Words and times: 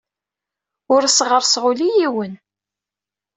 Ur 0.93 1.01
as-ɣerrseɣ 1.03 1.63
ula 1.69 1.83
i 1.87 1.91
yiwen. 1.99 2.33